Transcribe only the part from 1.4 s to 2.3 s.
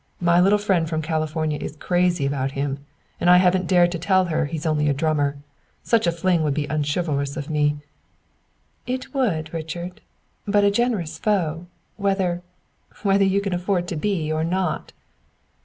is crazy